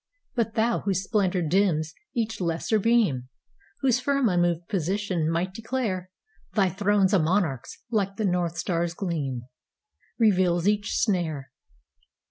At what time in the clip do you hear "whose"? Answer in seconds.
0.79-1.03, 3.81-3.99